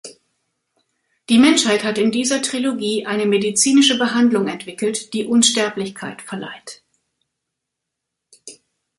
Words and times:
Die 1.29 1.37
Menschheit 1.37 1.83
hat 1.83 1.99
in 1.99 2.09
dieser 2.09 2.41
Trilogie 2.41 3.05
eine 3.05 3.27
medizinische 3.27 3.99
Behandlung 3.99 4.47
entwickelt, 4.47 5.13
die 5.13 5.25
Unsterblichkeit 5.25 6.23
verleiht. 6.23 6.81